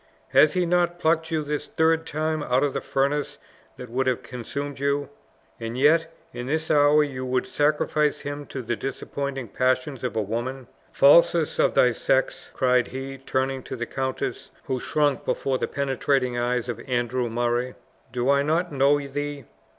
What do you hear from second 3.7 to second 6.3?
that would have consumed you? And yet